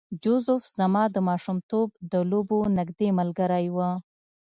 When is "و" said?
3.75-3.77